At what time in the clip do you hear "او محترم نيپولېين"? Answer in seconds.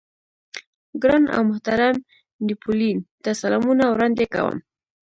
1.35-2.97